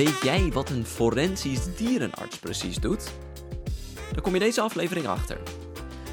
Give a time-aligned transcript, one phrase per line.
[0.00, 3.10] Weet jij wat een forensisch dierenarts precies doet?
[4.12, 5.38] Daar kom je deze aflevering achter.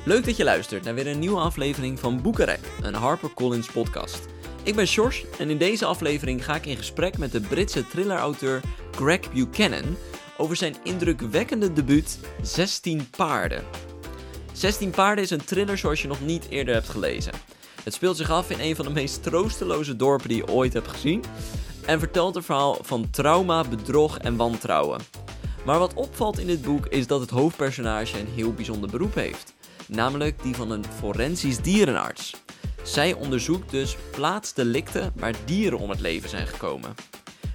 [0.06, 4.26] Leuk dat je luistert naar weer een nieuwe aflevering van Boekenrek, een HarperCollins podcast.
[4.64, 8.62] Ik ben Sjors en in deze aflevering ga ik in gesprek met de Britse thrillerauteur
[8.92, 9.98] Greg Buchanan
[10.38, 13.64] over zijn indrukwekkende debuut 16 paarden.
[14.54, 17.34] 16 paarden is een thriller zoals je nog niet eerder hebt gelezen.
[17.84, 20.88] Het speelt zich af in een van de meest troosteloze dorpen die je ooit hebt
[20.88, 21.24] gezien
[21.88, 25.02] en vertelt een verhaal van trauma, bedrog en wantrouwen.
[25.66, 29.54] Maar wat opvalt in dit boek is dat het hoofdpersonage een heel bijzonder beroep heeft,
[29.88, 32.36] namelijk die van een forensisch dierenarts.
[32.84, 36.96] Zij onderzoekt dus plaatsdelicten waar dieren om het leven zijn gekomen.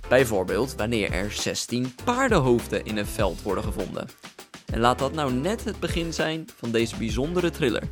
[0.08, 4.08] Bijvoorbeeld wanneer er 16 paardenhoofden in een veld worden gevonden.
[4.66, 7.82] En laat dat nou net het begin zijn van deze bijzondere thriller.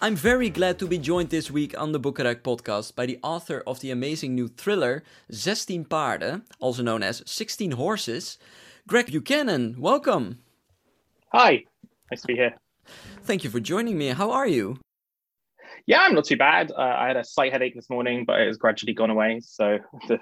[0.00, 3.64] I'm very glad to be joined this week on the Boekenrek podcast by the author
[3.66, 8.38] of the amazing new thriller 16 Paarden, also known as 16 Horses,
[8.86, 9.74] Greg Buchanan.
[9.76, 10.38] Welcome.
[11.32, 11.64] Hi,
[12.12, 12.54] nice to be here.
[13.24, 14.10] Thank you for joining me.
[14.10, 14.78] How are you?
[15.86, 16.70] Yeah, I'm not too bad.
[16.70, 19.40] Uh, I had a slight headache this morning, but it has gradually gone away.
[19.42, 20.20] So the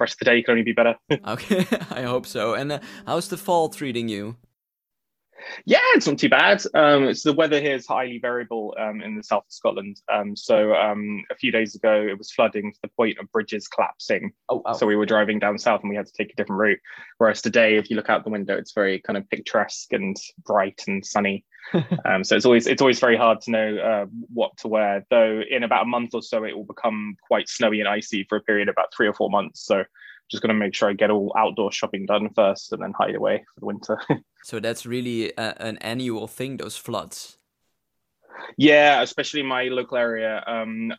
[0.00, 0.96] rest of the day can only be better.
[1.28, 2.54] okay, I hope so.
[2.54, 4.36] And uh, how's the fall treating you?
[5.64, 6.62] Yeah, it's not too bad.
[6.74, 10.00] Um, it's the weather here is highly variable um, in the south of Scotland.
[10.12, 13.68] Um, so um, a few days ago, it was flooding to the point of bridges
[13.68, 14.32] collapsing.
[14.48, 14.72] Oh, wow.
[14.72, 16.80] So we were driving down south and we had to take a different route.
[17.18, 20.82] Whereas today, if you look out the window, it's very kind of picturesque and bright
[20.86, 21.44] and sunny.
[22.04, 25.06] um, so it's always it's always very hard to know uh, what to wear.
[25.10, 28.36] Though in about a month or so, it will become quite snowy and icy for
[28.36, 29.64] a period of about three or four months.
[29.64, 29.84] So
[30.32, 33.14] just going to make sure I get all outdoor shopping done first and then hide
[33.14, 33.98] away for the winter.
[34.42, 37.38] so that's really a, an annual thing, those floods.
[38.56, 40.42] Yeah, especially my local area.
[40.46, 40.92] Um,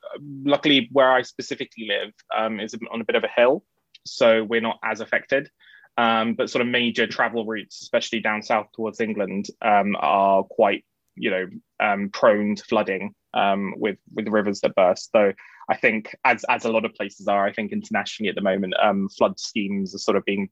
[0.46, 3.64] luckily, where I specifically live um, is on a bit of a hill,
[4.06, 5.50] so we're not as affected.
[5.98, 10.86] Um, but sort of major travel routes, especially down south towards England, um, are quite,
[11.16, 11.46] you know,
[11.80, 15.12] um, prone to flooding um, with with rivers that burst.
[15.12, 15.34] So
[15.70, 18.74] I think, as as a lot of places are, I think internationally at the moment,
[18.82, 20.50] um, flood schemes are sort of being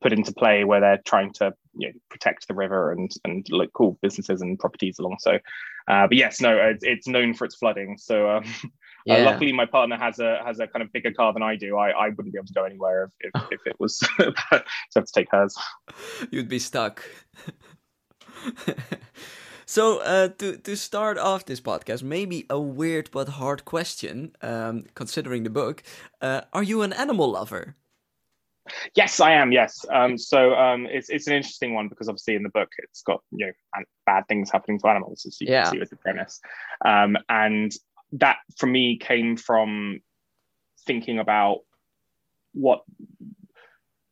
[0.00, 3.98] put into play where they're trying to you know, protect the river and and local
[4.00, 5.16] businesses and properties along.
[5.20, 5.38] So,
[5.88, 7.96] uh, but yes, no, it's, it's, known for its flooding.
[7.98, 8.30] So.
[8.30, 8.68] Um, uh,
[9.06, 9.14] yeah.
[9.14, 11.78] Uh, luckily, my partner has a has a kind of bigger car than I do.
[11.78, 15.04] I, I wouldn't be able to go anywhere if, if, if it was to have
[15.04, 15.56] to take hers.
[16.30, 17.02] You'd be stuck.
[19.68, 24.86] So uh, to to start off this podcast, maybe a weird but hard question, um,
[24.94, 25.82] considering the book.
[26.22, 27.76] Uh, are you an animal lover?
[28.94, 29.52] Yes, I am.
[29.52, 29.84] Yes.
[29.92, 33.22] Um, so um, it's it's an interesting one because obviously in the book it's got
[33.30, 35.64] you know bad things happening to animals, as you yeah.
[35.64, 36.40] can see with the premise,
[36.82, 37.70] um, and
[38.12, 40.00] that for me came from
[40.86, 41.58] thinking about
[42.54, 42.84] what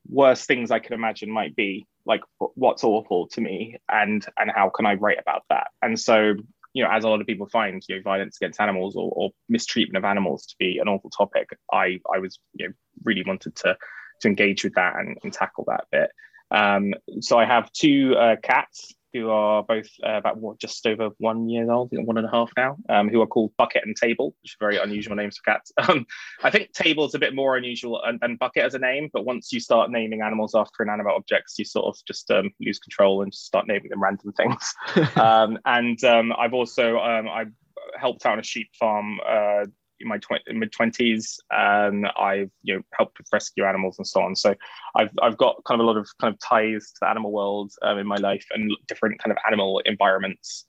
[0.07, 4.71] worst things I could imagine might be like what's awful to me and and how
[4.71, 5.69] can I write about that?
[5.83, 6.35] And so
[6.73, 9.31] you know as a lot of people find you know violence against animals or, or
[9.49, 12.75] mistreatment of animals to be an awful topic I I was you know
[13.05, 13.77] really wanted to
[14.21, 16.11] to engage with that and, and tackle that bit.
[16.51, 21.11] Um, so I have two uh, cats who are both uh, about what, just over
[21.19, 24.35] one year old, one and a half now, um, who are called Bucket and Table,
[24.43, 25.73] which are very unusual names for cats.
[25.87, 26.05] Um,
[26.43, 29.53] I think Table is a bit more unusual than Bucket as a name, but once
[29.53, 33.31] you start naming animals after inanimate objects, you sort of just um, lose control and
[33.31, 34.75] just start naming them random things.
[35.17, 37.53] Um, and um, I've also um, I've
[37.99, 39.67] helped out on a sheep farm uh,
[40.03, 44.37] my tw- mid twenties, and I've you know helped with rescue animals and so on.
[44.37, 44.55] So
[44.95, 47.73] I've I've got kind of a lot of kind of ties to the animal world
[47.83, 50.65] um, in my life and different kind of animal environments.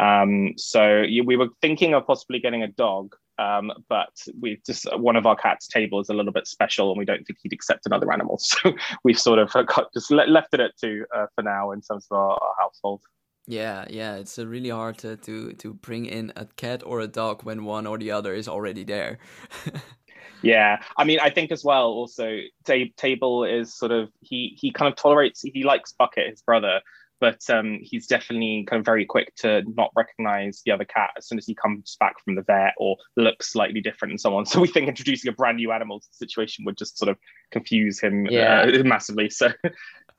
[0.00, 5.16] Um, so we were thinking of possibly getting a dog, um, but we just one
[5.16, 7.86] of our cats' table is a little bit special, and we don't think he'd accept
[7.86, 8.40] another animal.
[8.62, 8.74] So
[9.04, 12.16] we've sort of got, just left it at two uh, for now in terms of
[12.16, 13.02] our, our household.
[13.48, 17.06] Yeah, yeah, it's uh, really hard to, to to bring in a cat or a
[17.06, 19.18] dog when one or the other is already there.
[20.42, 21.86] yeah, I mean, I think as well.
[21.86, 25.40] Also, T- Table is sort of he he kind of tolerates.
[25.40, 26.82] He likes Bucket, his brother,
[27.20, 31.26] but um, he's definitely kind of very quick to not recognize the other cat as
[31.26, 34.44] soon as he comes back from the vet or looks slightly different and so on.
[34.58, 37.16] So we think introducing a brand new animal to the situation would just sort of
[37.50, 38.60] confuse him yeah.
[38.62, 39.30] uh, massively.
[39.30, 39.52] So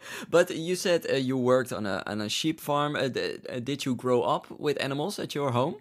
[0.29, 2.95] but you said uh, you worked on a on a sheep farm.
[2.95, 5.77] Uh, uh, did you grow up with animals at your home?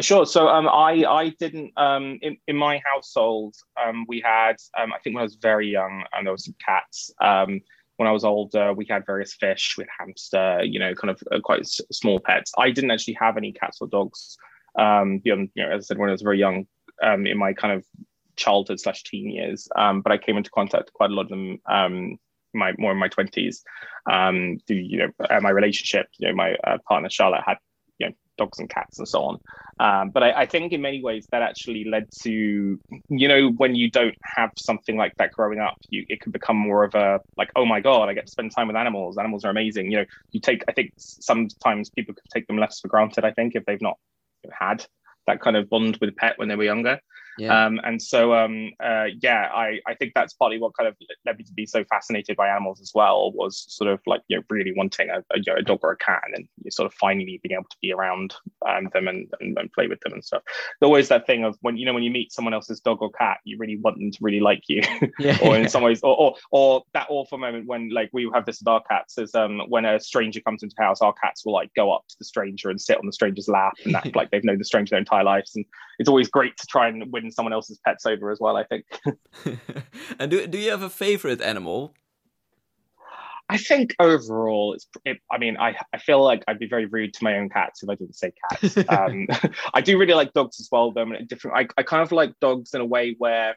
[0.00, 0.26] Sure.
[0.26, 4.98] So um, I I didn't um, in in my household um, we had um, I
[4.98, 7.10] think when I was very young and there was some cats.
[7.20, 7.60] Um,
[7.98, 11.40] when I was older, we had various fish, with hamster, you know, kind of uh,
[11.40, 12.50] quite s- small pets.
[12.58, 14.36] I didn't actually have any cats or dogs
[14.78, 16.66] um, beyond, you know, as I said, when I was very young.
[17.02, 17.84] In my kind of
[18.36, 19.68] childhood slash teen years.
[19.74, 21.58] But I came into contact quite a lot of them
[22.54, 23.62] my more in my twenties.
[24.10, 27.58] Um, through you know uh, my relationship, you know my uh, partner Charlotte had
[27.98, 29.38] you know dogs and cats and so on.
[29.78, 32.78] Um, but I, I, think in many ways that actually led to
[33.08, 36.56] you know when you don't have something like that growing up, you it can become
[36.56, 39.18] more of a like oh my god I get to spend time with animals.
[39.18, 39.90] Animals are amazing.
[39.90, 43.24] You know you take I think sometimes people could take them less for granted.
[43.24, 43.98] I think if they've not
[44.52, 44.84] had
[45.26, 46.98] that kind of bond with a pet when they were younger.
[47.38, 47.66] Yeah.
[47.66, 51.38] Um, and so, um, uh, yeah, I, I think that's partly what kind of led
[51.38, 54.42] me to be so fascinated by animals as well was sort of like, you know,
[54.50, 57.54] really wanting a, a, a dog or a cat and then sort of finally being
[57.54, 58.34] able to be around
[58.68, 60.42] um, them and, and, and, play with them and stuff.
[60.80, 63.10] There's always that thing of when, you know, when you meet someone else's dog or
[63.12, 64.82] cat, you really want them to really like you
[65.18, 65.68] yeah, or in yeah.
[65.68, 68.82] some ways, or, or, or that awful moment when like we have this with our
[68.82, 71.92] cats is um, when a stranger comes into the house, our cats will like go
[71.92, 74.58] up to the stranger and sit on the stranger's lap and act like they've known
[74.58, 75.52] the stranger their entire lives.
[75.54, 75.64] And
[75.98, 78.56] it's always great to try and win someone else's pets over as well.
[78.56, 78.84] I think.
[80.18, 81.94] and do do you have a favorite animal?
[83.48, 84.86] I think overall, it's.
[85.04, 87.82] It, I mean, I I feel like I'd be very rude to my own cats
[87.82, 88.76] if I didn't say cats.
[88.88, 89.26] um,
[89.74, 91.04] I do really like dogs as well, though.
[91.28, 91.56] different.
[91.56, 93.56] I, I kind of like dogs in a way where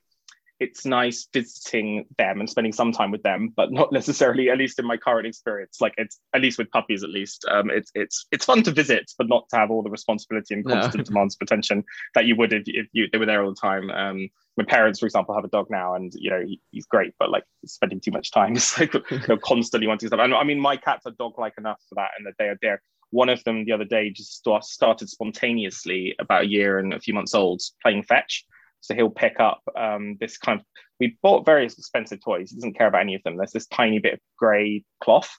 [0.60, 4.80] it's nice visiting them and spending some time with them, but not necessarily, at least
[4.80, 5.82] in my current experience.
[5.82, 9.12] Like it's at least with puppies, at least um, it's it's it's fun to visit,
[9.18, 11.04] but not to have all the responsibility and constant no.
[11.14, 13.90] demands of attention that you would if, if you they were there all the time.
[13.90, 17.14] Um, my parents, for example, have a dog now, and you know he, he's great,
[17.20, 18.94] but like spending too much time, it's like
[19.28, 20.20] they're constantly wanting stuff.
[20.22, 22.82] And I mean, my cats are dog-like enough for that, and that they are there.
[23.12, 27.14] One of them the other day just started spontaneously about a year and a few
[27.14, 28.46] months old playing fetch
[28.86, 30.66] so he'll pick up um, this kind of.
[31.00, 32.52] We bought various expensive toys.
[32.52, 33.36] He doesn't care about any of them.
[33.36, 35.30] There's this tiny bit of grey cloth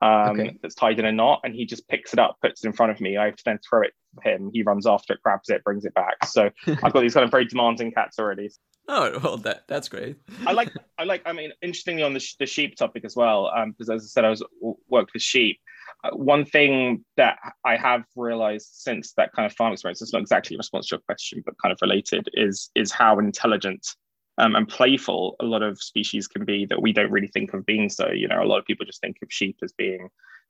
[0.00, 0.56] um, okay.
[0.62, 2.92] that's tied in a knot, and he just picks it up, puts it in front
[2.92, 3.16] of me.
[3.16, 3.92] I have to then throw it
[4.22, 4.50] to him.
[4.52, 6.24] He runs after it, grabs it, brings it back.
[6.26, 8.50] So I've got these kind of very demanding cats already.
[8.88, 10.16] Oh well, that that's great.
[10.46, 11.22] I like I like.
[11.24, 14.24] I mean, interestingly on the, the sheep topic as well, because um, as I said,
[14.24, 14.42] I was
[14.88, 15.58] worked with sheep.
[16.02, 20.20] Uh, one thing that I have realized since that kind of farm experience, it's not
[20.20, 23.86] exactly a response to your question, but kind of related, is is how intelligent
[24.38, 27.64] um, and playful a lot of species can be that we don't really think of
[27.64, 28.10] being so.
[28.10, 30.08] You know, a lot of people just think of sheep as being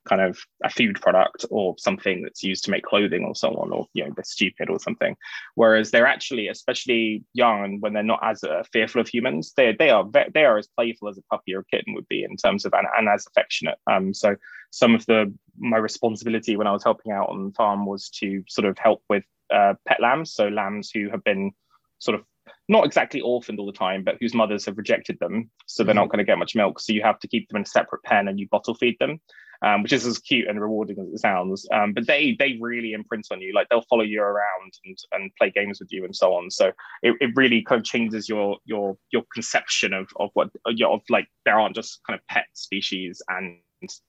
[0.09, 3.73] kind of a food product or something that's used to make clothing or so on,
[3.73, 5.17] or you know they're stupid or something.
[5.55, 9.91] Whereas they're actually, especially young, when they're not as uh, fearful of humans, they they
[9.91, 12.65] are they are as playful as a puppy or a kitten would be in terms
[12.65, 13.79] of and, and as affectionate.
[13.91, 14.37] Um, so
[14.71, 18.43] some of the my responsibility when I was helping out on the farm was to
[18.49, 21.53] sort of help with uh, pet lambs, so lambs who have been
[21.99, 22.25] sort of
[22.69, 26.01] not exactly orphaned all the time, but whose mothers have rejected them, so they're mm-hmm.
[26.01, 26.81] not going to get much milk.
[26.81, 29.21] So you have to keep them in a separate pen and you bottle feed them
[29.65, 31.67] um, which is as cute and rewarding as it sounds.
[31.73, 33.53] Um, but they they really imprint on you.
[33.55, 36.51] Like they'll follow you around and, and play games with you and so on.
[36.51, 36.73] So
[37.03, 41.29] it, it really kind of changes your your your conception of of what of like
[41.47, 43.59] there aren't just kind of pet species and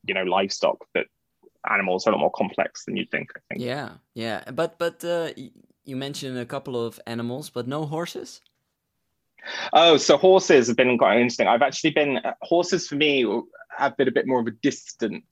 [0.06, 1.08] you know livestock that
[1.72, 3.30] animals are a lot more complex than you'd think.
[3.36, 3.62] I think.
[3.62, 4.44] Yeah, yeah.
[4.52, 5.30] But but uh,
[5.86, 8.42] you mentioned a couple of animals, but no horses.
[9.74, 11.48] Oh, so horses have been quite interesting.
[11.48, 13.26] I've actually been horses for me
[13.78, 15.24] have been a bit more of a distant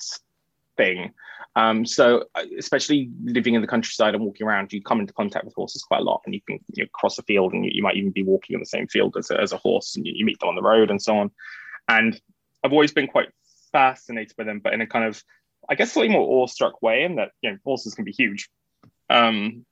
[0.77, 1.13] thing.
[1.56, 2.25] Um, so,
[2.57, 6.02] especially living in the countryside and walking around, you come into contact with horses quite
[6.02, 8.11] a lot, and you can you know, cross a field, and you, you, might even
[8.11, 10.40] be walking in the same field as a, as a horse, and you, you meet
[10.40, 11.30] them on the road and so on.
[11.87, 12.19] And
[12.64, 13.30] I've always been quite
[13.71, 15.23] fascinated by them, but in a kind of,
[15.69, 18.49] I guess, slightly more awestruck way, in that you know horses can be huge.
[19.11, 19.66] Um,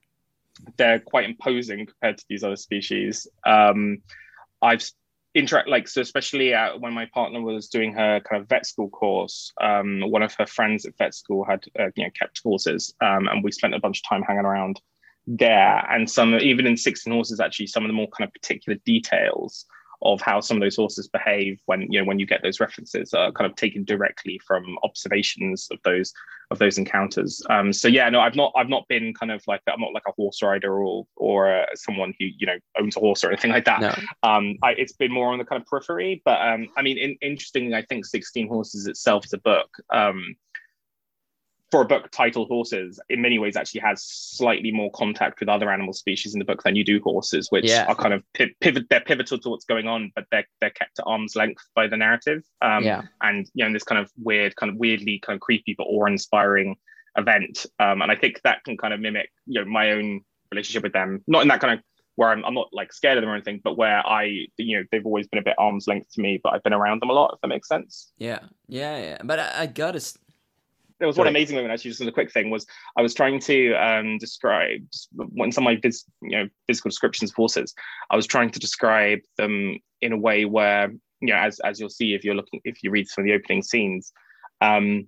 [0.78, 3.28] they're quite imposing compared to these other species.
[3.44, 4.04] Um,
[4.62, 4.84] I've
[5.34, 8.90] interact like so especially uh, when my partner was doing her kind of vet school
[8.90, 12.94] course um, one of her friends at vet school had uh, you know kept horses
[13.02, 14.82] um, and we spent a bunch of time hanging around
[15.28, 15.86] there.
[15.90, 19.66] And some even in 16 horses actually some of the more kind of particular details
[20.04, 23.14] of how some of those horses behave when you know when you get those references
[23.14, 26.14] are kind of taken directly from observations of those
[26.52, 27.42] of those encounters.
[27.50, 30.04] Um, so yeah, no, I've not I've not been kind of like I'm not like
[30.08, 33.52] a horse rider or or uh, someone who you know owns a horse or anything
[33.52, 33.82] like that.
[33.82, 33.96] No.
[34.24, 37.16] Um, I, it's been more on the kind of periphery, but um, I mean, in,
[37.22, 39.70] interestingly, I think 16 Horses itself is a book.
[39.92, 40.36] Um,
[41.72, 45.72] for a book titled horses in many ways actually has slightly more contact with other
[45.72, 47.86] animal species in the book than you do horses which yeah.
[47.88, 51.06] are kind of pivot they're pivotal to what's going on but they're they're kept at
[51.06, 53.02] arm's length by the narrative um, yeah.
[53.22, 56.76] and you know this kind of weird kind of weirdly kind of creepy but awe-inspiring
[57.18, 60.84] event um, and i think that can kind of mimic you know my own relationship
[60.84, 61.84] with them not in that kind of
[62.16, 64.84] where I'm, I'm not like scared of them or anything, but where I, you know,
[64.92, 67.14] they've always been a bit arm's length to me, but I've been around them a
[67.14, 68.12] lot, if that makes sense.
[68.18, 69.18] Yeah, yeah, yeah.
[69.24, 70.02] But I, I gotta
[71.02, 72.66] there was one amazing moment actually just as a quick thing was
[72.96, 74.80] i was trying to um, describe
[75.16, 75.92] when some of my
[76.22, 77.74] you know physical descriptions of horses
[78.12, 81.90] i was trying to describe them in a way where you know as, as you'll
[81.90, 84.14] see if you're looking if you read some of the opening scenes
[84.62, 85.08] um,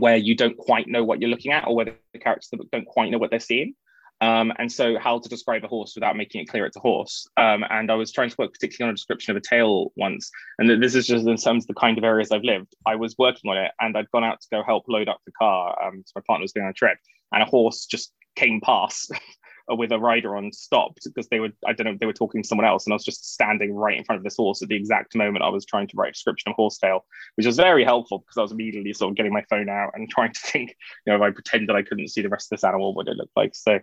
[0.00, 3.10] where you don't quite know what you're looking at or whether the characters don't quite
[3.12, 3.72] know what they're seeing
[4.20, 7.26] um, and so how to describe a horse without making it clear it's a horse.
[7.36, 10.30] Um, and I was trying to work particularly on a description of a tail once.
[10.58, 12.74] And this is just in terms of the kind of areas I've lived.
[12.86, 15.32] I was working on it and I'd gone out to go help load up the
[15.32, 15.76] car.
[15.84, 16.98] Um, so my partner was going on a trip
[17.32, 19.12] and a horse just came past
[19.68, 22.48] with a rider on stopped because they were I don't know they were talking to
[22.48, 24.76] someone else and I was just standing right in front of this horse at the
[24.76, 27.04] exact moment I was trying to write a description of horsetail,
[27.36, 30.08] which was very helpful because I was immediately sort of getting my phone out and
[30.10, 32.64] trying to think, you know, if I pretended I couldn't see the rest of this
[32.64, 33.54] animal, what it looked like.
[33.54, 33.78] So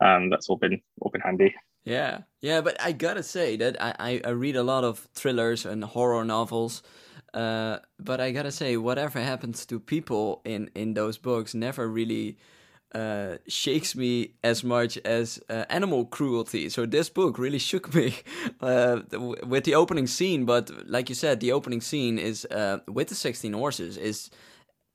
[0.00, 1.54] um, that's all been all been handy.
[1.84, 5.84] Yeah, yeah, but I gotta say that I, I, read a lot of thrillers and
[5.84, 6.82] horror novels,
[7.32, 12.38] uh, but I gotta say whatever happens to people in in those books never really
[12.96, 16.70] uh, shakes me as much as uh, animal cruelty.
[16.70, 18.14] So this book really shook me
[18.60, 19.00] uh,
[19.42, 20.46] with the opening scene.
[20.46, 24.30] But like you said, the opening scene is uh, with the sixteen horses is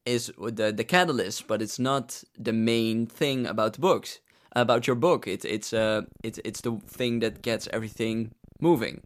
[0.05, 4.20] is the the catalyst, but it's not the main thing about the books
[4.55, 5.27] about your book.
[5.27, 9.01] It's it's uh it's it's the thing that gets everything moving,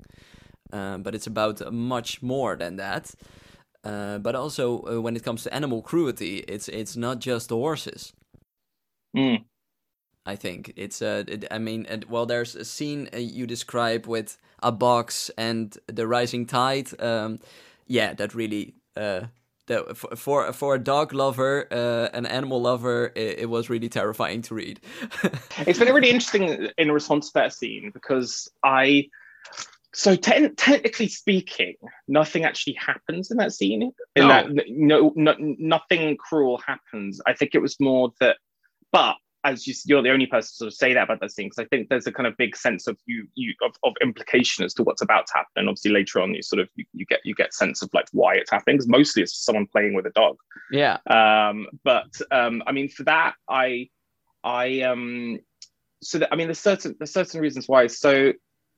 [0.72, 3.14] uh, but it's about much more than that.
[3.84, 8.14] But also when it comes to animal cruelty, it's it's not just the horses.
[9.16, 9.46] Mm.
[10.26, 14.08] I think it's uh it, I mean and, well there's a scene uh, you describe
[14.08, 16.90] with a box and the rising tide.
[17.00, 17.40] Um,
[17.88, 19.28] yeah, that really uh
[19.68, 24.42] that for for a dog lover, uh, an animal lover, it, it, was really terrifying
[24.44, 24.80] to read.
[25.60, 29.08] it's been really interesting in response to that scene because I,
[29.94, 31.76] so te- technically speaking,
[32.08, 33.92] nothing actually happens in that scene.
[34.16, 34.28] In no.
[34.28, 37.20] that, no, no, nothing cruel happens.
[37.26, 38.38] I think it was more that,
[38.96, 41.60] but as you, you're the only person to sort of say that about those things.
[41.60, 44.74] I think there's a kind of big sense of you, you of, of implication as
[44.76, 45.52] to what's about to happen.
[45.58, 48.08] And obviously later on, you sort of you, you get you get sense of like
[48.12, 48.78] why it's happening.
[48.78, 50.38] Because mostly it's someone playing with a dog.
[50.72, 50.98] Yeah.
[51.08, 53.90] Um, but um, I mean, for that, I,
[54.44, 55.40] I um,
[56.02, 57.86] so that I mean, there's certain there's certain reasons why.
[57.88, 58.34] So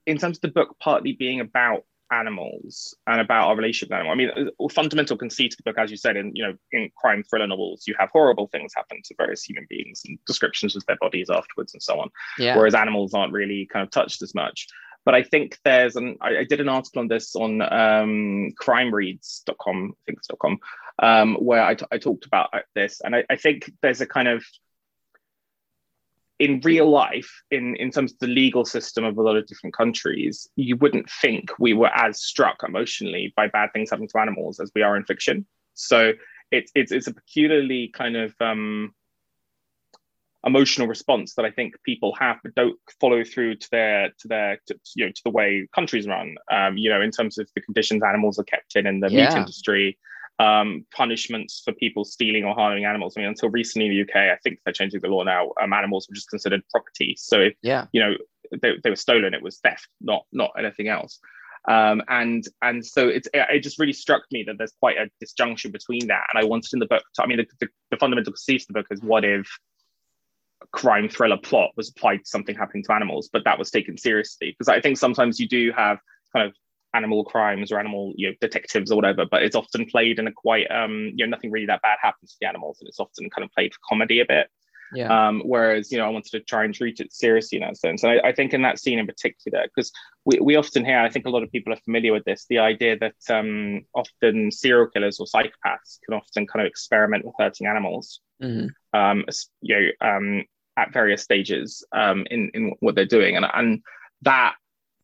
[0.06, 4.14] in terms of the book, partly being about animals and about our relationship with animals.
[4.14, 6.90] I mean, a fundamental conceit of the book, as you said, in you know, in
[6.96, 10.86] crime thriller novels, you have horrible things happen to various human beings and descriptions of
[10.86, 12.10] their bodies afterwards and so on.
[12.38, 12.56] Yeah.
[12.58, 14.68] Whereas animals aren't really kind of touched as much.
[15.06, 19.94] But I think there's an I, I did an article on this on um, crimereads.com,
[19.94, 20.60] I think it's .com,
[21.00, 24.28] um, where I, t- I talked about this, and I, I think there's a kind
[24.28, 24.44] of
[26.40, 29.76] in real life, in, in terms of the legal system of a lot of different
[29.76, 34.60] countries, you wouldn't think we were as struck emotionally by bad things happening to animals
[34.60, 35.46] as we are in fiction.
[35.74, 36.14] So
[36.52, 38.94] it's it's, it's a peculiarly kind of um,
[40.46, 44.60] emotional response that I think people have, but don't follow through to their to their
[44.68, 46.36] to, you know to the way countries run.
[46.52, 49.30] Um, you know, in terms of the conditions animals are kept in in the yeah.
[49.30, 49.98] meat industry,
[50.40, 53.16] um, punishments for people stealing or harming animals.
[53.16, 55.52] I mean, until recently in the UK, I think they're changing the law now.
[55.62, 57.16] Um, animals were just considered property.
[57.18, 57.86] So if yeah.
[57.92, 58.14] you know
[58.62, 61.20] they, they were stolen, it was theft, not not anything else.
[61.68, 65.72] Um, and and so it's it just really struck me that there's quite a disjunction
[65.72, 66.28] between that.
[66.34, 67.04] And I wanted in the book.
[67.16, 69.48] To, I mean, the, the, the fundamental conceit of the book is what if
[70.62, 73.98] a crime thriller plot was applied to something happening to animals, but that was taken
[73.98, 76.00] seriously because I think sometimes you do have
[76.34, 76.56] kind of
[76.98, 80.32] animal crimes or animal you know detectives or whatever but it's often played in a
[80.32, 83.30] quite um you know nothing really that bad happens to the animals and it's often
[83.30, 84.48] kind of played for comedy a bit
[84.94, 85.28] yeah.
[85.28, 88.04] Um, whereas, you know, I wanted to try and treat it seriously in that sense.
[88.04, 89.92] And I, I think in that scene in particular, because
[90.26, 92.60] we, we often hear, I think a lot of people are familiar with this, the
[92.60, 97.68] idea that um, often serial killers or psychopaths can often kind of experiment with hurting
[97.68, 98.68] animals, mm-hmm.
[98.98, 99.26] um,
[99.62, 100.44] you know, um,
[100.78, 103.36] at various stages um, in, in what they're doing.
[103.36, 103.82] And, and
[104.22, 104.56] that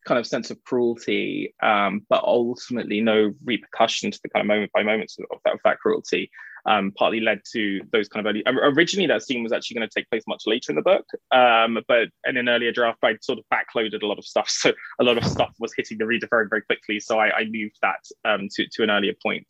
[0.05, 4.71] kind of sense of cruelty, um, but ultimately no repercussion to the kind of moment
[4.73, 6.29] by moments of that, of that cruelty.
[6.65, 8.43] Um, partly led to those kind of early.
[8.47, 11.77] Originally, that scene was actually going to take place much later in the book, um,
[11.89, 15.03] but in an earlier draft, I'd sort of backloaded a lot of stuff, so a
[15.03, 17.01] lot of stuff was hitting the reader very, very quickly.
[17.01, 19.47] So I, I moved that um, to to an earlier point.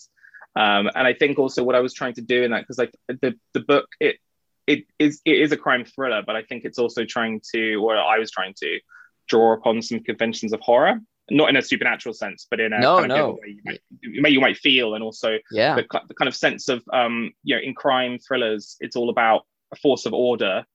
[0.56, 2.96] Um, and I think also what I was trying to do in that because like
[3.08, 4.18] the the book it
[4.68, 7.98] it is it is a crime thriller, but I think it's also trying to, or
[7.98, 8.80] I was trying to
[9.28, 11.00] draw upon some conventions of horror
[11.30, 13.32] not in a supernatural sense, but in a no, kind of no.
[13.32, 15.76] way you might, you might, you might feel, and also yeah.
[15.76, 19.44] the, the, kind of sense of um, you know in crime thrillers, it's all about
[19.72, 20.66] a force of order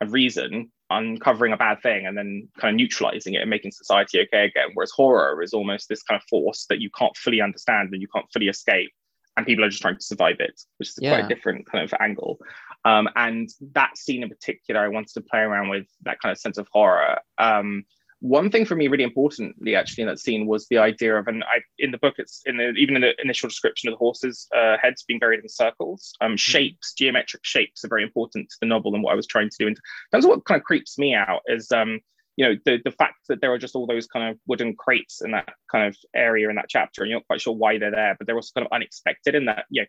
[0.00, 4.20] and reason uncovering a bad thing and then kind of neutralizing it and making society
[4.20, 4.68] okay again.
[4.74, 8.08] Whereas horror is almost this kind of force that you can't fully understand and you
[8.14, 8.92] can't fully escape,
[9.36, 11.16] and people are just trying to survive it, which is yeah.
[11.16, 12.38] quite a different kind of angle.
[12.86, 16.38] Um, and that scene in particular, I wanted to play around with that kind of
[16.38, 17.18] sense of horror.
[17.36, 17.84] Um,
[18.20, 21.44] one thing for me really importantly actually in that scene was the idea of and
[21.44, 24.48] I in the book it's in the even in the initial description of the horses
[24.56, 26.36] uh, heads being buried in circles um, mm-hmm.
[26.36, 29.56] shapes geometric shapes are very important to the novel and what I was trying to
[29.58, 29.78] do and
[30.12, 32.00] that's what kind of creeps me out is um
[32.36, 35.20] you know the the fact that there are just all those kind of wooden crates
[35.22, 37.90] in that kind of area in that chapter and you're not quite sure why they're
[37.90, 39.84] there but they're also kind of unexpected in that yeah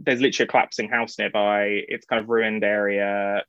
[0.00, 3.42] there's literally a collapsing house nearby it's kind of ruined area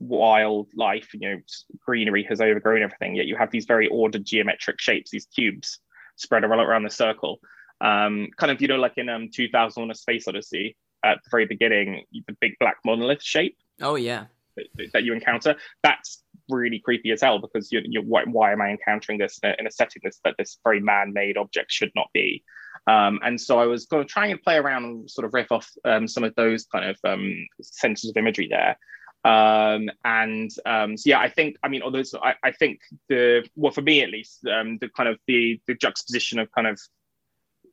[0.00, 1.40] wildlife, you know,
[1.84, 3.14] greenery has overgrown everything.
[3.14, 5.80] Yet you have these very ordered geometric shapes, these cubes
[6.16, 7.38] spread around, around the circle.
[7.80, 11.46] Um, kind of, you know, like in um, 2001: A Space Odyssey, at the very
[11.46, 13.56] beginning, the big black monolith shape.
[13.80, 14.26] Oh yeah.
[14.56, 15.56] That, that you encounter.
[15.82, 19.50] That's really creepy as hell because you're, you're why, why, am I encountering this in
[19.50, 22.42] a, in a setting this, that this very man-made object should not be?
[22.88, 25.52] Um, and so I was going to try and play around and sort of riff
[25.52, 28.78] off um, some of those kind of um, senses of imagery there.
[29.24, 32.80] Um, and um, so yeah, I think I mean, although I, I think
[33.10, 36.66] the well for me at least, um, the kind of the the juxtaposition of kind
[36.66, 36.80] of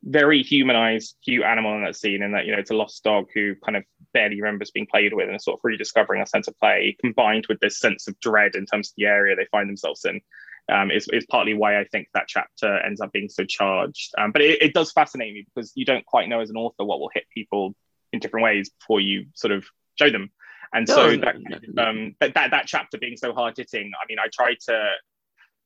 [0.04, 3.26] very humanized cute animal in that scene and that you know it's a lost dog
[3.34, 6.60] who kind of barely remembers being played with and sort of rediscovering a sense of
[6.60, 10.06] play combined with this sense of dread in terms of the area they find themselves
[10.06, 10.22] in
[10.72, 14.14] um, is, is partly why I think that chapter ends up being so charged.
[14.18, 16.84] Um, but it, it, does fascinate me because you don't quite know as an author
[16.84, 17.76] what will hit people
[18.12, 19.66] in different ways before you sort of
[20.00, 20.32] show them.
[20.74, 21.36] And so no, that,
[21.74, 24.92] no, um, that, that that chapter being so hard hitting, I mean, I tried to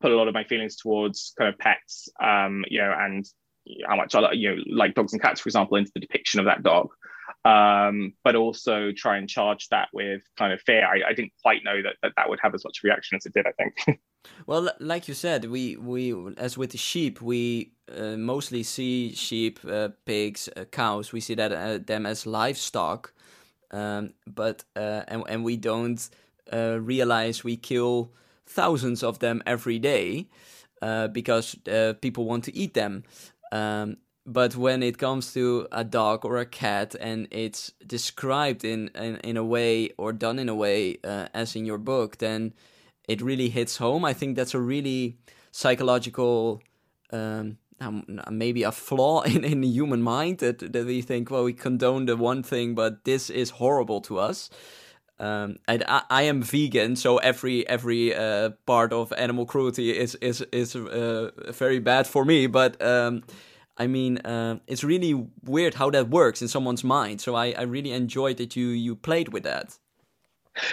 [0.01, 3.25] put a lot of my feelings towards kind of pets, um, you know, and
[3.88, 6.46] how much I you know like dogs and cats, for example, into the depiction of
[6.46, 6.89] that dog.
[7.46, 10.86] Um, but also try and charge that with kind of fear.
[10.86, 13.34] I, I didn't quite know that, that that would have as much reaction as it
[13.34, 13.46] did.
[13.48, 14.00] I think.
[14.46, 19.60] well, like you said, we we as with the sheep, we uh, mostly see sheep,
[19.65, 21.13] uh, pigs, uh, cows.
[21.13, 23.13] We see that uh, them as livestock
[23.72, 26.10] um, but uh, and and we don't
[26.51, 28.12] uh, realize we kill
[28.46, 30.27] thousands of them every day
[31.11, 31.55] because
[32.01, 33.03] people want to eat them.
[33.51, 33.98] Um,
[34.31, 39.18] but when it comes to a dog or a cat and it's described in in,
[39.18, 42.53] in a way or done in a way uh, as in your book, then
[43.07, 44.05] it really hits home.
[44.05, 45.18] I think that's a really
[45.51, 46.61] psychological
[47.11, 51.44] um, um, maybe a flaw in, in the human mind that, that we think, well,
[51.44, 54.50] we condone the one thing, but this is horrible to us.
[55.20, 60.15] Um, and I, I, am vegan, so every every uh, part of animal cruelty is
[60.15, 62.48] is is uh, very bad for me.
[62.48, 63.24] But um,
[63.79, 67.22] I mean, uh, it's really weird how that works in someone's mind.
[67.22, 69.77] So I, I really enjoyed that you you played with that.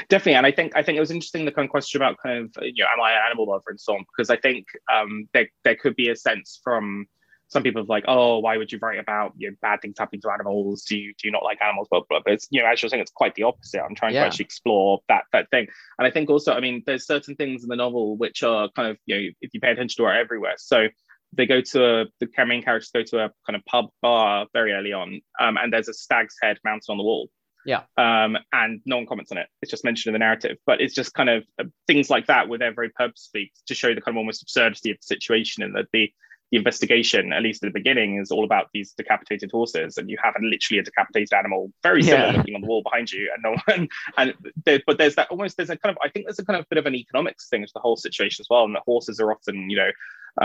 [0.09, 2.45] Definitely, and I think I think it was interesting the kind of question about kind
[2.45, 5.29] of you know am I an animal lover and so on because I think um,
[5.33, 7.07] there there could be a sense from
[7.49, 10.21] some people of like oh why would you write about you know bad things happening
[10.21, 12.69] to animals do you do you not like animals blah blah but it's you know
[12.69, 14.23] as you're saying it's quite the opposite I'm trying yeah.
[14.23, 17.63] to actually explore that that thing and I think also I mean there's certain things
[17.63, 20.15] in the novel which are kind of you know if you pay attention to are
[20.15, 20.89] everywhere so
[21.33, 24.73] they go to a, the main characters go to a kind of pub bar very
[24.73, 27.29] early on um, and there's a stag's head mounted on the wall
[27.67, 27.83] yeah.
[27.99, 29.49] Um, and no one comments on it.
[29.61, 32.49] It's just mentioned in the narrative, but it's just kind of uh, things like that
[32.49, 35.75] where they're very purposefully to show the kind of almost absurdity of the situation and
[35.75, 36.11] that the
[36.51, 40.17] the investigation, at least at the beginning, is all about these decapitated horses, and you
[40.23, 42.37] have a, literally a decapitated animal, very similar yeah.
[42.37, 43.89] looking on the wall behind you, and no one.
[44.17, 46.59] And there, but there's that almost there's a kind of I think there's a kind
[46.59, 49.19] of bit of an economics thing to the whole situation as well, and that horses
[49.21, 49.91] are often you know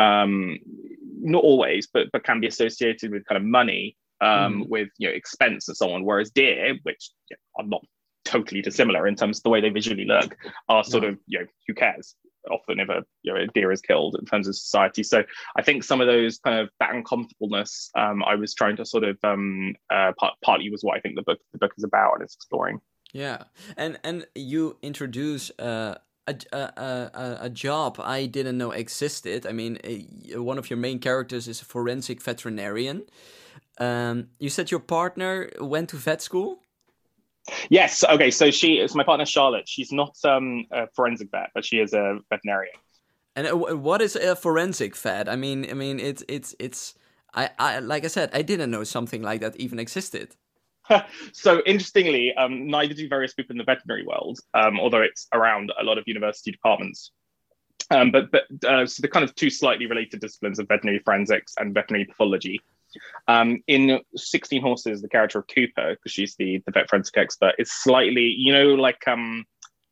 [0.02, 0.58] um,
[1.20, 4.70] not always, but but can be associated with kind of money um, mm.
[4.70, 6.04] with you know expense and so on.
[6.04, 7.12] Whereas deer, which
[7.58, 7.86] are not
[8.26, 10.36] totally dissimilar in terms of the way they visually look,
[10.70, 11.10] are sort no.
[11.10, 12.16] of you know who cares?
[12.50, 15.04] Often, if a you know a deer is killed in terms of society.
[15.04, 15.24] So
[15.56, 19.04] I think some of those kind of that uncomfortableness, um, I was trying to sort
[19.04, 22.16] of um, uh, part, partly was what I think the book the book is about
[22.16, 22.80] and it's exploring.
[23.14, 23.44] Yeah,
[23.78, 25.52] and and you introduce.
[25.60, 25.96] Uh
[26.28, 29.46] a, a, a, job I didn't know existed.
[29.46, 33.04] I mean, a, one of your main characters is a forensic veterinarian.
[33.80, 36.62] Um, you said your partner went to vet school.
[37.70, 38.04] Yes.
[38.04, 38.32] Okay.
[38.32, 39.68] So she is my partner, Charlotte.
[39.68, 42.76] She's not um, a forensic vet, but she is a veterinarian.
[43.36, 45.30] And uh, what is a forensic vet?
[45.30, 46.96] I mean, I mean, it's it's it's.
[47.34, 50.36] I, I like I said, I didn't know something like that even existed.
[51.32, 55.72] so interestingly, um, neither do various people in the veterinary world, um, although it's around
[55.80, 57.12] a lot of university departments.
[57.90, 61.54] Um, but but uh, so the kind of two slightly related disciplines of veterinary forensics
[61.58, 62.62] and veterinary pathology
[63.28, 67.56] um, in 16 Horses, the character of Cooper, because she's the, the vet forensic expert,
[67.58, 69.46] is slightly, you know, like um,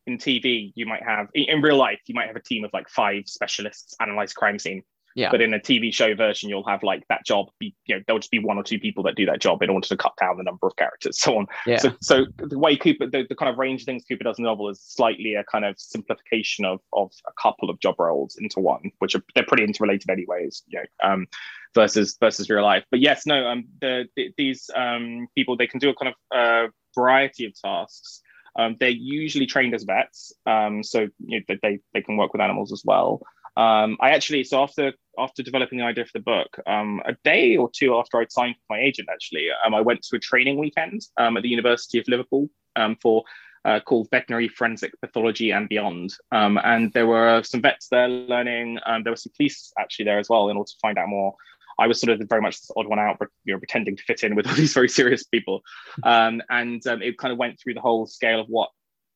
[0.07, 2.89] in TV, you might have, in real life, you might have a team of like
[2.89, 4.83] five specialists analyze crime scene.
[5.15, 5.31] Yeah.
[5.31, 8.19] But in a TV show version, you'll have like that job be, you know, there'll
[8.19, 10.37] just be one or two people that do that job in order to cut down
[10.37, 11.47] the number of characters, so on.
[11.65, 11.77] Yeah.
[11.77, 14.43] So, so the way Cooper, the, the kind of range of things Cooper does in
[14.43, 18.37] the novel is slightly a kind of simplification of of a couple of job roles
[18.39, 21.27] into one, which are they're pretty interrelated anyways, you know, um,
[21.73, 22.85] versus versus real life.
[22.91, 26.37] But yes, no, um, the, the these um people they can do a kind of
[26.37, 28.21] uh, variety of tasks.
[28.57, 32.41] Um, they're usually trained as vets, um, so you know, they they can work with
[32.41, 33.21] animals as well.
[33.59, 37.57] Um, I actually so after after developing the idea for the book, um, a day
[37.57, 40.57] or two after I'd signed with my agent, actually, um, I went to a training
[40.57, 43.25] weekend um, at the University of Liverpool um, for
[43.65, 46.13] uh, called Veterinary Forensic Pathology and Beyond.
[46.31, 48.79] Um, and there were some vets there learning.
[49.03, 51.35] There were some police actually there as well in order to find out more.
[51.77, 54.03] I was sort of very much the odd one out, but you know, pretending to
[54.03, 55.63] fit in with all these very serious people.
[56.05, 58.69] And it kind of went through the whole scale of what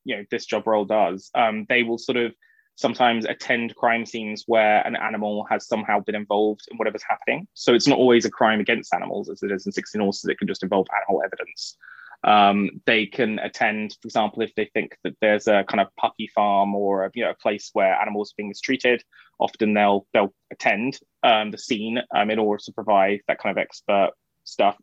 [0.04, 1.32] you know this job role does.
[1.70, 2.34] They will sort of
[2.76, 7.48] sometimes attend crime scenes where an animal has somehow been involved in whatever's happening.
[7.54, 10.30] So it's not always a crime against animals, as it is in 16 Horses.
[10.30, 11.78] It can just involve animal evidence.
[12.24, 16.28] Um, they can attend, for example, if they think that there's a kind of puppy
[16.28, 19.04] farm or a, you know a place where animals are being mistreated.
[19.40, 23.62] Often they'll they'll attend um, the scene um, in order to provide that kind of
[23.62, 24.12] expert
[24.46, 24.78] stuff,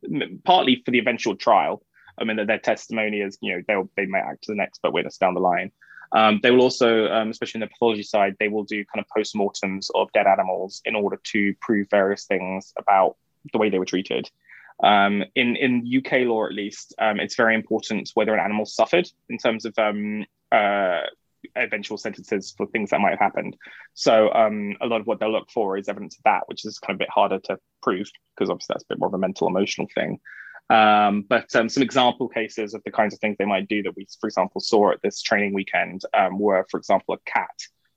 [0.44, 1.82] partly for the eventual trial.
[2.18, 4.92] I mean, that their testimony is you know they'll they may act as an expert
[4.92, 5.72] witness down the line.
[6.12, 9.08] Um, they will also, um, especially in the pathology side, they will do kind of
[9.16, 13.16] post-mortems of dead animals in order to prove various things about
[13.52, 14.28] the way they were treated.
[14.82, 19.08] Um, in in UK law, at least, um, it's very important whether an animal suffered
[19.28, 21.02] in terms of um, uh,
[21.56, 23.56] eventual sentences for things that might have happened.
[23.94, 26.78] So um, a lot of what they'll look for is evidence of that, which is
[26.78, 29.18] kind of a bit harder to prove because obviously that's a bit more of a
[29.18, 30.20] mental emotional thing.
[30.70, 33.96] Um, but um, some example cases of the kinds of things they might do that
[33.96, 37.50] we, for example, saw at this training weekend um, were, for example, a cat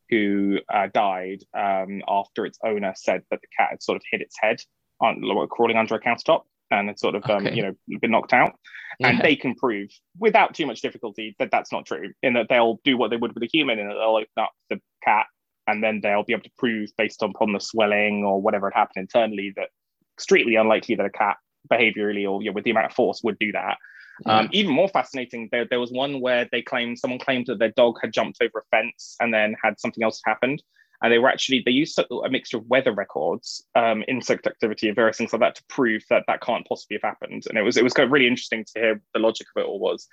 [0.10, 4.22] who uh, died um, after its owner said that the cat had sort of hit
[4.22, 4.60] its head
[5.00, 7.56] on crawling under a countertop and had sort of um, okay.
[7.56, 8.54] you know been knocked out.
[9.00, 9.10] Yeah.
[9.10, 12.14] And they can prove without too much difficulty that that's not true.
[12.22, 14.80] In that they'll do what they would with a human, and they'll open up the
[15.04, 15.28] cat,
[15.68, 19.04] and then they'll be able to prove based upon the swelling or whatever had happened
[19.04, 19.70] internally that
[20.18, 21.38] extremely unlikely that a cat
[21.72, 23.78] behaviorally or you know, with the amount of force would do that.
[24.26, 27.72] Um, even more fascinating, there, there was one where they claimed someone claimed that their
[27.72, 30.62] dog had jumped over a fence and then had something else happened.
[31.02, 34.96] And they were actually they used a mixture of weather records, um, insect activity, and
[34.96, 37.44] various things like that to prove that that can't possibly have happened.
[37.50, 39.66] And it was it was kind of really interesting to hear the logic of it
[39.66, 40.08] all was.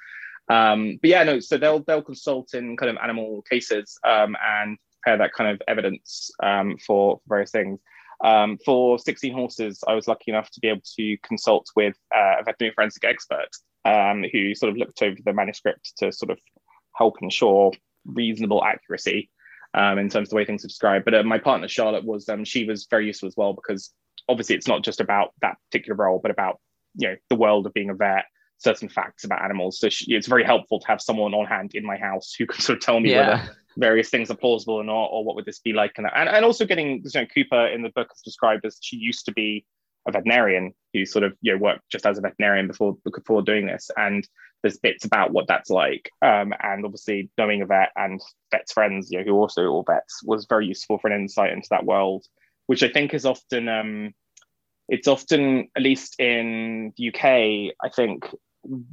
[0.51, 1.39] Um, but yeah, no.
[1.39, 5.63] So they'll they'll consult in kind of animal cases um, and prepare that kind of
[5.69, 7.79] evidence um, for various things.
[8.23, 12.41] Um, for 16 horses, I was lucky enough to be able to consult with uh,
[12.41, 13.49] a veterinary forensic expert
[13.85, 16.39] um, who sort of looked over the manuscript to sort of
[16.95, 17.73] help ensure
[18.05, 19.31] reasonable accuracy
[19.75, 21.05] um, in terms of the way things are described.
[21.05, 23.93] But uh, my partner Charlotte was um, she was very useful as well because
[24.29, 26.61] obviously it's not just about that particular role, but about
[26.97, 28.25] you know the world of being a vet,
[28.61, 29.79] certain facts about animals.
[29.79, 32.61] So she, it's very helpful to have someone on hand in my house who can
[32.61, 33.29] sort of tell me yeah.
[33.29, 35.93] whether various things are plausible or not, or what would this be like.
[35.97, 38.97] And, and, and also getting, you know, Cooper in the book is described as she
[38.97, 39.65] used to be
[40.07, 43.67] a veterinarian who sort of, you know, worked just as a veterinarian before, before doing
[43.67, 43.91] this.
[43.97, 44.27] And
[44.63, 46.11] there's bits about what that's like.
[46.21, 48.21] Um, and obviously knowing a vet and
[48.51, 51.69] vets friends, you know, who also all vets was very useful for an insight into
[51.71, 52.27] that world,
[52.67, 54.15] which I think is often, um,
[54.89, 58.27] it's often, at least in the UK, I think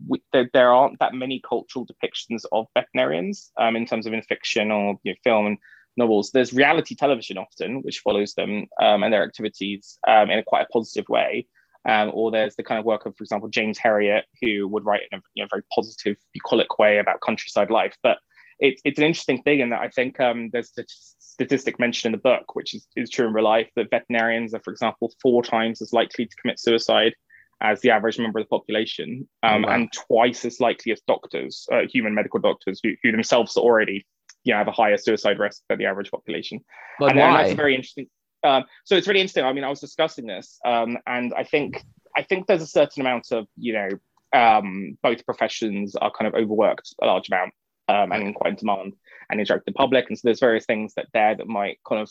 [0.08, 4.22] we, there, there, aren't that many cultural depictions of veterinarians um, in terms of in
[4.22, 5.58] fiction or you know, film and
[5.98, 6.32] novels.
[6.32, 10.64] There's reality television often, which follows them um, and their activities um, in a quite
[10.64, 11.48] a positive way.
[11.88, 15.04] Um, or there's the kind of work of, for example, James Herriot, who would write
[15.12, 17.96] in a you know, very positive, bucolic way about countryside life.
[18.04, 18.18] But
[18.60, 22.20] it, it's an interesting thing in that I think um, there's a statistic mentioned in
[22.20, 25.44] the book, which is, is true in real life, that veterinarians are, for example, four
[25.44, 27.14] times as likely to commit suicide
[27.62, 29.74] as the average member of the population, um, oh, wow.
[29.74, 34.06] and twice as likely as doctors, uh, human medical doctors, who, who themselves already
[34.44, 36.64] you know, have a higher suicide risk than the average population.
[37.00, 37.26] But and, why?
[37.26, 38.08] and that's very interesting.
[38.44, 39.44] Um, so it's really interesting.
[39.44, 41.84] I mean, I was discussing this, um, and I think
[42.16, 43.90] I think there's a certain amount of you know
[44.34, 47.54] um, both professions are kind of overworked a large amount
[47.90, 48.94] um, and in quite in demand
[49.30, 52.02] and interact with the public, and so there's various things that there that might kind
[52.02, 52.10] of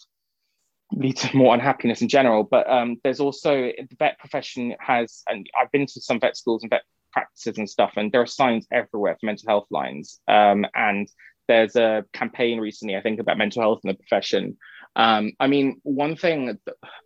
[0.92, 2.44] lead to more unhappiness in general.
[2.44, 6.62] But um, there's also the vet profession has, and I've been to some vet schools
[6.62, 10.20] and vet practices and stuff, and there are signs everywhere for mental health lines.
[10.29, 11.09] Um, and
[11.49, 14.57] there's a campaign recently, I think, about mental health in the profession.
[14.96, 16.59] Um, I mean, one thing,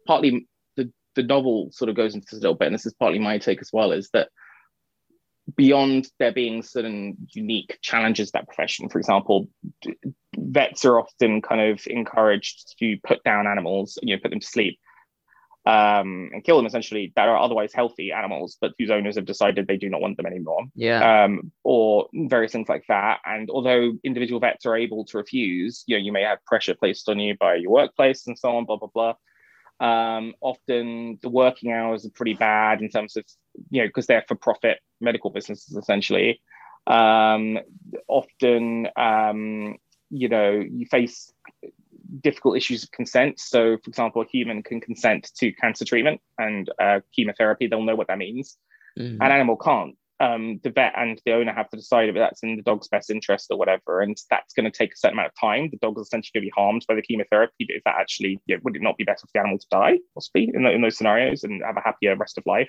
[0.07, 2.95] partly the, the novel sort of goes into this a little bit, and this is
[2.95, 4.29] partly my take as well, is that
[5.61, 9.47] beyond there being certain unique challenges that profession, for example,
[10.35, 14.47] vets are often kind of encouraged to put down animals, you know, put them to
[14.47, 14.79] sleep
[15.67, 19.67] um, and kill them essentially that are otherwise healthy animals, but whose owners have decided
[19.67, 20.65] they do not want them anymore.
[20.75, 21.25] Yeah.
[21.25, 23.19] Um, or various things like that.
[23.27, 27.07] And although individual vets are able to refuse, you know, you may have pressure placed
[27.11, 29.15] on you by your workplace and so on, blah, blah, blah.
[29.79, 33.25] Um, often the working hours are pretty bad in terms of,
[33.69, 36.41] you know, because they're for profit medical businesses essentially.
[36.87, 37.59] Um,
[38.09, 39.77] often, um,
[40.11, 41.33] you know, you face
[42.21, 43.39] difficult issues of consent.
[43.39, 47.67] So, for example, a human can consent to cancer treatment and uh, chemotherapy.
[47.67, 48.57] They'll know what that means.
[48.99, 49.23] Mm-hmm.
[49.23, 49.97] An animal can't.
[50.19, 53.09] Um, the vet and the owner have to decide if that's in the dog's best
[53.09, 55.71] interest or whatever, and that's going to take a certain amount of time.
[55.71, 58.39] The dog is essentially going to be harmed by the chemotherapy, but is that actually
[58.45, 60.73] you know, would it not be better for the animal to die, possibly in, the,
[60.73, 62.69] in those scenarios, and have a happier rest of life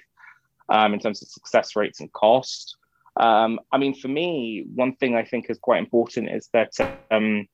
[0.71, 2.77] um, in terms of success rates and cost?
[3.17, 6.71] Um, I mean, for me, one thing I think is quite important is that
[7.11, 7.47] um,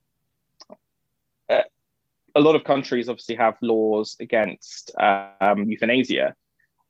[1.50, 6.36] a lot of countries obviously have laws against um, euthanasia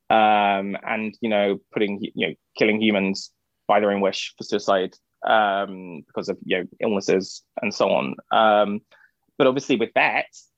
[0.10, 3.32] um, and you know putting you know killing humans
[3.68, 4.94] by their own wish for suicide
[5.26, 8.16] um, because of you know illnesses and so on.
[9.38, 10.50] But obviously with vets,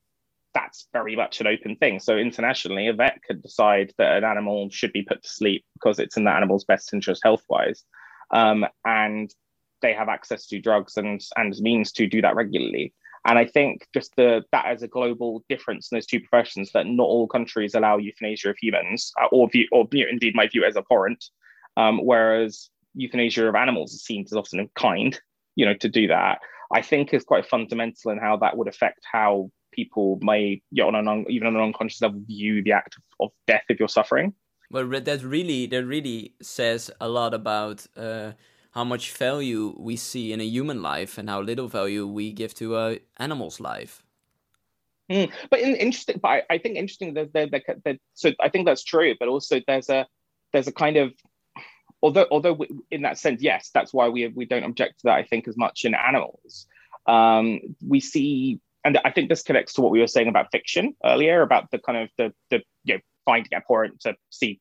[0.54, 2.00] that's very much an open thing.
[2.00, 6.00] So internationally, a vet could decide that an animal should be put to sleep because
[6.00, 7.84] it's in the animal's best interest health wise,
[8.32, 9.34] um, and
[9.82, 12.94] they have access to drugs and and means to do that regularly.
[13.26, 16.88] And I think just the that as a global difference in those two professions that
[16.88, 20.78] not all countries allow euthanasia of humans, uh, or view, or indeed might view as
[20.78, 21.26] abhorrent,
[21.78, 25.20] um, whereas euthanasia of animals is seen as often kind,
[25.56, 26.40] you know, to do that.
[26.72, 30.90] I think is quite fundamental in how that would affect how people may, you know,
[30.90, 33.98] on an even on an unconscious level, view the act of, of death if you're
[34.00, 34.34] suffering.
[34.72, 37.78] Well, that really that really says a lot about.
[37.96, 38.32] Uh
[38.72, 42.54] how much value we see in a human life and how little value we give
[42.54, 44.04] to a animal's life.
[45.10, 48.50] Mm, but in, interesting, but I, I, think interesting that, that, that, that, so I
[48.50, 49.16] think that's true.
[49.20, 50.06] But also there's a
[50.54, 51.14] there's a kind of
[52.04, 55.16] although although we, in that sense, yes, that's why we we don't object to that.
[55.16, 56.68] I think as much in animals,
[57.08, 60.96] um, we see, and I think this connects to what we were saying about fiction
[61.06, 64.60] earlier about the kind of the the you know finding it abhorrent to see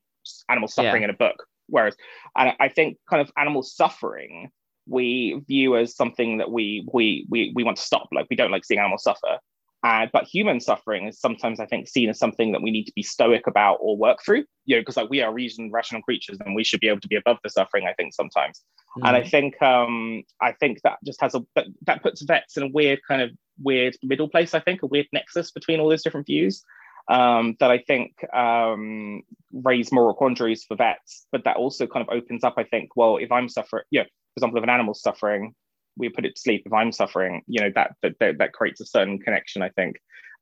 [0.50, 1.08] animals suffering yeah.
[1.08, 1.94] in a book Whereas,
[2.36, 4.50] and I think kind of animal suffering
[4.86, 8.08] we view as something that we we we we want to stop.
[8.10, 9.38] Like we don't like seeing animals suffer.
[9.84, 12.92] Uh, but human suffering is sometimes, I think, seen as something that we need to
[12.96, 14.44] be stoic about or work through.
[14.64, 17.08] You know, because like we are reasoned, rational creatures, and we should be able to
[17.08, 17.86] be above the suffering.
[17.86, 18.62] I think sometimes,
[18.96, 19.06] mm.
[19.06, 22.64] and I think, um, I think that just has a that, that puts vets in
[22.64, 23.30] a weird kind of
[23.62, 24.52] weird middle place.
[24.52, 26.64] I think a weird nexus between all those different views
[27.08, 32.14] um, that I think um, raise moral quandaries for vets, but that also kind of
[32.14, 35.54] opens up, I think, well, if I'm suffering, yeah, for example, if an animal's suffering,
[35.98, 36.62] we put it to sleep.
[36.64, 39.96] If I'm suffering, you know, that that, that creates a certain connection, I think,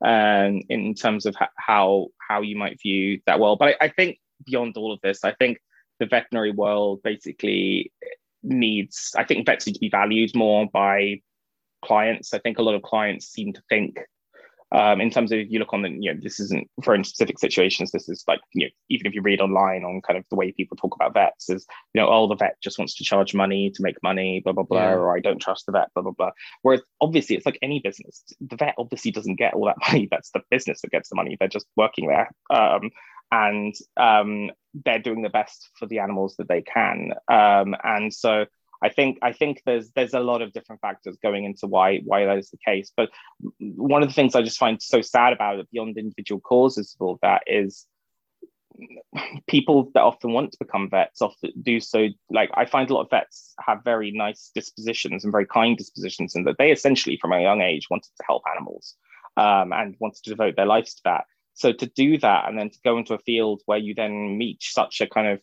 [0.05, 3.59] um, in terms of how how you might view that world.
[3.59, 5.57] But I, I think beyond all of this, I think
[5.99, 7.91] the veterinary world basically
[8.43, 11.21] needs, I think vets need to be valued more by
[11.83, 12.33] clients.
[12.33, 13.97] I think a lot of clients seem to think
[14.71, 17.39] um, in terms of you look on the you know this isn't for in specific
[17.39, 20.35] situations this is like you know even if you read online on kind of the
[20.35, 23.33] way people talk about vets is you know oh the vet just wants to charge
[23.33, 24.93] money to make money blah blah blah yeah.
[24.93, 26.31] or i don't trust the vet blah blah blah.
[26.61, 30.31] Whereas obviously it's like any business the vet obviously doesn't get all that money that's
[30.31, 32.29] the business that gets the money they're just working there.
[32.49, 32.91] Um,
[33.31, 34.51] and um,
[34.85, 37.11] they're doing the best for the animals that they can.
[37.27, 38.45] Um, and so
[38.81, 42.25] I think I think there's there's a lot of different factors going into why why
[42.25, 42.91] that is the case.
[42.95, 43.09] But
[43.59, 47.05] one of the things I just find so sad about it beyond individual causes of
[47.05, 47.87] all that is
[49.47, 53.01] people that often want to become vets often do so like i find a lot
[53.01, 57.33] of vets have very nice dispositions and very kind dispositions and that they essentially from
[57.33, 58.95] a young age wanted to help animals
[59.35, 62.69] um, and wanted to devote their lives to that so to do that and then
[62.69, 65.41] to go into a field where you then meet such a kind of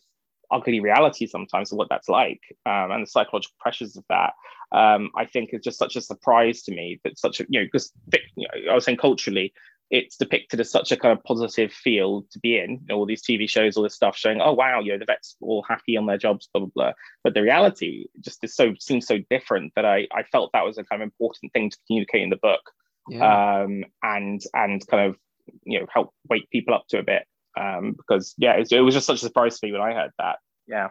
[0.55, 4.33] ugly reality sometimes of what that's like um, and the psychological pressures of that
[4.71, 7.65] um, i think is just such a surprise to me that such a you know
[7.65, 7.91] because
[8.35, 9.53] you know, i was saying culturally
[9.91, 13.05] it's depicted as such a kind of positive field to be in you know, all
[13.05, 15.95] these tv shows all this stuff showing oh wow you know the vets all happy
[15.97, 16.91] on their jobs blah blah blah
[17.23, 20.77] but the reality just is so seems so different that i i felt that was
[20.77, 22.61] a kind of important thing to communicate in the book
[23.09, 23.61] yeah.
[23.61, 25.17] um, and and kind of
[25.63, 28.93] you know help wake people up to a bit um, because yeah, it, it, was
[28.93, 30.39] just such a surprise to me when I heard that.
[30.67, 30.89] Yeah.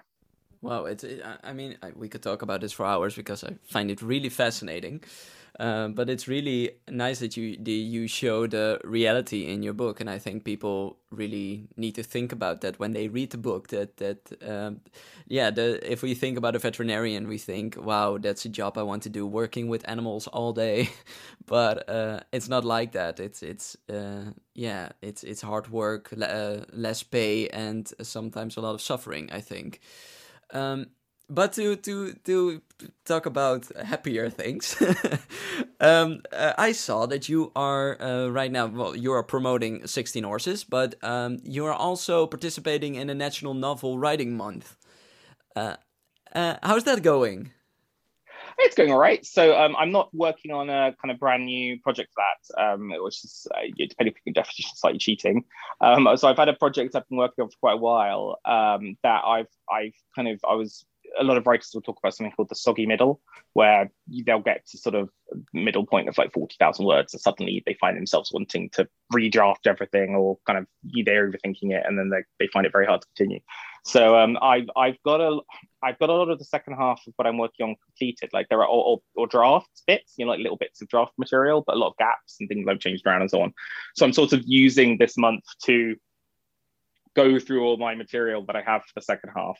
[0.62, 1.04] Well, it's.
[1.42, 5.02] I mean, we could talk about this for hours because I find it really fascinating.
[5.60, 10.00] Uh, but it's really nice that you the, you show the reality in your book,
[10.00, 13.68] and I think people really need to think about that when they read the book.
[13.68, 14.80] That that um,
[15.28, 18.82] yeah, the if we think about a veterinarian, we think, wow, that's a job I
[18.82, 20.90] want to do, working with animals all day.
[21.46, 23.20] but uh, it's not like that.
[23.20, 28.74] It's it's uh, yeah, it's it's hard work, uh, less pay, and sometimes a lot
[28.74, 29.30] of suffering.
[29.32, 29.80] I think.
[30.50, 30.86] Um,
[31.28, 32.60] but to to to
[33.04, 34.76] talk about happier things
[35.80, 40.24] um, uh, i saw that you are uh, right now well you are promoting 16
[40.24, 44.76] horses but um, you are also participating in a national novel writing month
[45.56, 45.76] uh,
[46.34, 47.50] uh how's that going
[48.58, 49.24] it's going all right.
[49.24, 52.92] So um, I'm not working on a kind of brand new project for that, um,
[53.02, 55.44] which is uh, depending on your definition, slightly cheating.
[55.80, 58.96] Um, so I've had a project I've been working on for quite a while um,
[59.02, 60.84] that I've I've kind of I was
[61.18, 63.20] a lot of writers will talk about something called the soggy middle,
[63.53, 63.90] where
[64.27, 65.09] they'll get to sort of
[65.53, 70.14] middle point of like 40,000 words and suddenly they find themselves wanting to redraft everything
[70.14, 70.66] or kind of
[71.05, 73.40] they're overthinking it and then they, they find it very hard to continue.
[73.85, 75.40] So um, I've, I've got a
[75.83, 78.31] I've got a lot of the second half of what I'm working on completed.
[78.33, 81.77] Like there are or, drafts bits, you know, like little bits of draft material, but
[81.77, 83.53] a lot of gaps and things I've changed around and so on.
[83.94, 85.96] So I'm sort of using this month to
[87.14, 89.59] go through all my material that I have for the second half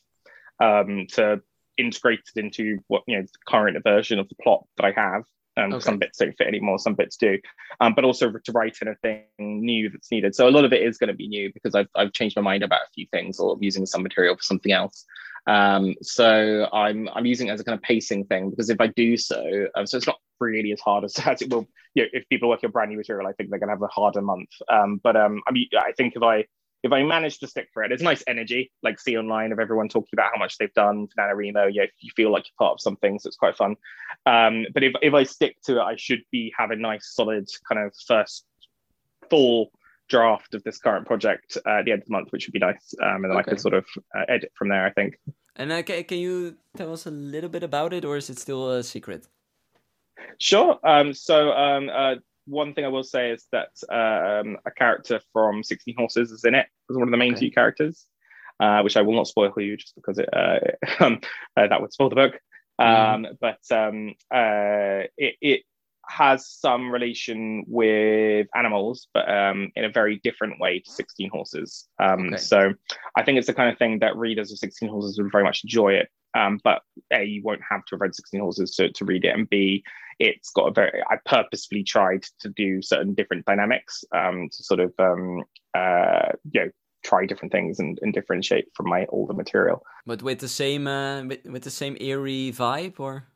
[0.61, 1.41] um, to
[1.77, 5.25] integrate it into what you know the current version of the plot that I have.
[5.57, 5.85] Um, okay.
[5.85, 7.39] Some bits don't fit anymore, some bits do,
[7.81, 10.35] um, but also to write anything new that's needed.
[10.35, 12.43] So a lot of it is going to be new because I've, I've changed my
[12.43, 15.05] mind about a few things or using some material for something else.
[15.47, 18.89] Um, so I'm I'm using it as a kind of pacing thing because if I
[18.89, 21.69] do so, um, so it's not really as hard as, as it will.
[21.95, 23.83] You know, if people work on brand new material, I think they're going to have
[23.83, 24.51] a harder month.
[24.69, 26.47] Um, but um, I mean, I think if I
[26.85, 29.89] if I manage to stick for it, it's nice energy, like see online of everyone
[29.89, 31.71] talking about how much they've done for NaNoWriMo.
[31.73, 33.75] Yeah, you feel like you're part of something, so it's quite fun.
[34.27, 37.49] Um, but if, if I stick to it, I should be have a nice solid
[37.67, 38.45] kind of first
[39.31, 39.71] full
[40.11, 42.59] draft of this current project uh, at the end of the month, which would be
[42.59, 42.95] nice.
[43.03, 43.41] Um, and then okay.
[43.41, 45.19] I could sort of uh, edit from there, I think.
[45.57, 48.39] And uh, can, can you tell us a little bit about it, or is it
[48.39, 49.27] still a secret?
[50.39, 50.79] Sure.
[50.85, 55.63] Um, so um, uh, one thing I will say is that um, a character from
[55.63, 57.47] 16 Horses is in it as one of the main okay.
[57.47, 58.07] two characters,
[58.61, 60.59] uh, which I will not spoil for you just because it, uh,
[61.05, 61.21] um,
[61.57, 62.41] uh, that would spoil the book.
[62.81, 63.15] Mm.
[63.15, 65.63] Um, but um, uh, it, it,
[66.07, 71.89] has some relation with animals, but um, in a very different way to 16 Horses.
[71.99, 72.37] Um, okay.
[72.37, 72.75] So
[73.17, 75.65] I think it's the kind of thing that readers of 16 Horses would very much
[75.65, 76.11] enjoy it.
[76.35, 79.35] Um, but A, you won't have to have read 16 Horses to, to read it,
[79.35, 79.85] and B,
[80.19, 84.81] it's got a very i purposefully tried to do certain different dynamics um, to sort
[84.81, 85.43] of um,
[85.75, 86.71] uh, you know
[87.03, 89.85] try different things and, and differentiate from my older material.
[90.07, 93.27] But with the same uh, with, with the same eerie vibe or?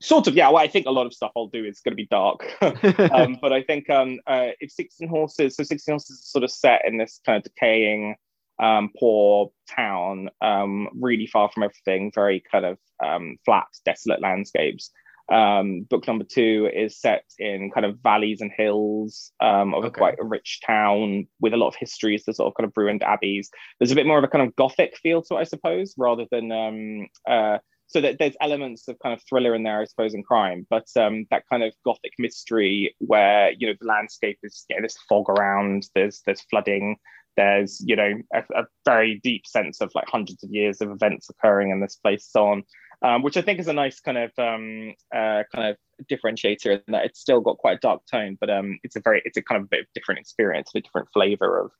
[0.00, 0.48] Sort of yeah.
[0.48, 2.44] Well i think a lot of stuff i'll do is going to be dark.
[3.14, 6.50] Um, but i think um, uh, if 16 horses so 16 horses is sort of
[6.50, 8.16] set in this kind of decaying
[8.62, 14.90] um, poor town um, really far from everything very kind of um, flat desolate landscapes
[15.32, 19.98] um, book number two is set in kind of valleys and hills um, of okay.
[19.98, 23.02] quite a rich town with a lot of histories, the sort of kind of ruined
[23.02, 23.48] abbeys.
[23.78, 26.26] There's a bit more of a kind of gothic feel to it, I suppose, rather
[26.30, 30.14] than um, uh, so that there's elements of kind of thriller in there, I suppose,
[30.14, 34.64] and crime, but um, that kind of gothic mystery where you know the landscape is
[34.70, 36.96] know, there's fog around, there's there's flooding,
[37.36, 41.28] there's you know a, a, very deep sense of like hundreds of years of events
[41.28, 42.64] occurring in this place, so on
[43.04, 45.76] um, which I think is a nice kind of um, uh, kind of
[46.10, 49.20] differentiator in that it's still got quite a dark tone, but um, it's a very
[49.24, 51.70] it's a kind of a bit of different experience, a different flavor of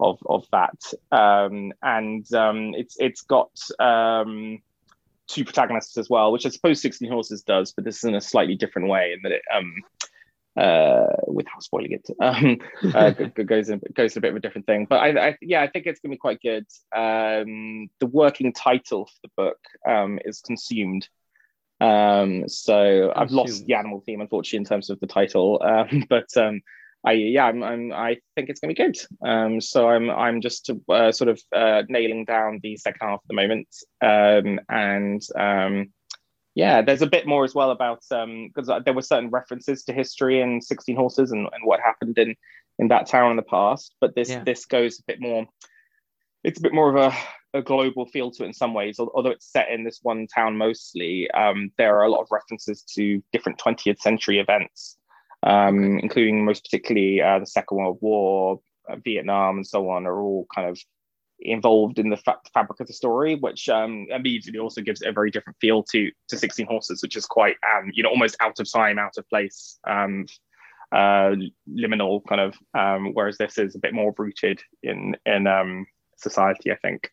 [0.00, 4.58] of of that, um, and um, it's it's got um,
[5.28, 8.20] two protagonists as well, which I suppose Sixteen Horses does, but this is in a
[8.20, 9.42] slightly different way in that it
[10.56, 12.58] uh, without spoiling it, um,
[12.94, 13.10] uh,
[13.46, 14.86] goes in, goes to a bit of a different thing.
[14.88, 16.66] But I, I yeah, I think it's gonna be quite good.
[16.94, 21.08] Um, the working title for the book um, is consumed.
[21.80, 25.60] Um, so I've lost the animal theme, unfortunately, in terms of the title.
[25.74, 26.60] Um, but um,
[27.04, 28.96] I yeah, I'm, I'm, i think it's gonna be good.
[29.26, 33.28] Um, so I'm I'm just uh, sort of uh, nailing down the second half at
[33.28, 33.68] the moment,
[34.00, 35.92] um, and um,
[36.54, 39.92] yeah, there's a bit more as well about because um, there were certain references to
[39.92, 42.34] history and 16 Horses and, and what happened in
[42.78, 43.94] in that town in the past.
[44.00, 44.44] But this yeah.
[44.44, 45.46] this goes a bit more.
[46.44, 49.30] It's a bit more of a, a global feel to it in some ways, although
[49.30, 51.30] it's set in this one town mostly.
[51.30, 54.98] Um, there are a lot of references to different 20th century events,
[55.42, 60.20] um, including most particularly uh, the Second World War, uh, Vietnam, and so on, are
[60.20, 60.78] all kind of
[61.44, 65.12] involved in the fa- fabric of the story, which um, immediately also gives it a
[65.12, 68.58] very different feel to to 16 Horses, which is quite um, you know almost out
[68.60, 70.26] of time, out of place, um,
[70.92, 71.34] uh,
[71.68, 72.54] liminal kind of.
[72.74, 75.86] Um, whereas this is a bit more rooted in in um,
[76.16, 77.10] society, I think.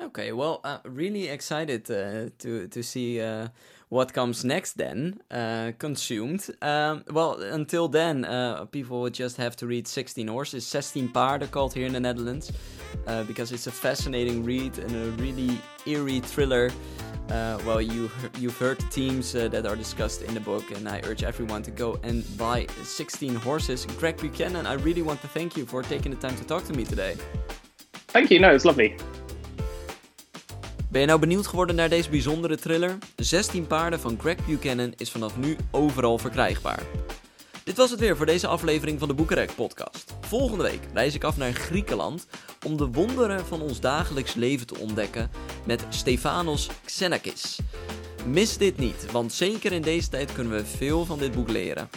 [0.00, 3.48] Okay, well, uh, really excited uh, to to see uh,
[3.88, 4.74] what comes next.
[4.74, 6.48] Then uh, consumed.
[6.62, 11.50] Um, well, until then, uh, people would just have to read 16 Horses, 16 Paarden,
[11.50, 12.52] called here in the Netherlands,
[13.06, 16.70] uh, because it's a fascinating read and a really eerie thriller.
[17.66, 21.22] well, you you've heard the themes that are discussed in the book, and I urge
[21.22, 23.86] everyone to go and buy 16 Horses.
[23.98, 26.72] Greg Buchanan, I really want to thank you for taking the time to talk to
[26.72, 27.16] me today.
[28.08, 28.38] Thank you.
[28.40, 28.96] No, it's lovely.
[30.90, 32.98] Ben je nou benieuwd geworden naar deze bijzondere thriller?
[33.16, 36.82] 16 paarden van Greg Buchanan is vanaf nu overal verkrijgbaar.
[37.64, 40.14] Dit was het weer voor deze aflevering van de Boekenrek podcast.
[40.20, 42.26] Volgende week reis ik af naar Griekenland
[42.66, 45.30] om de wonderen van ons dagelijks leven te ontdekken
[45.66, 47.58] met Stefanos Xenakis.
[48.26, 51.88] Mis dit niet, want zeker in deze tijd kunnen we veel van dit boek leren.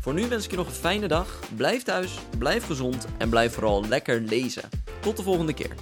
[0.00, 3.52] Voor nu wens ik je nog een fijne dag, blijf thuis, blijf gezond en blijf
[3.52, 4.68] vooral lekker lezen.
[5.00, 5.74] Tot de volgende keer.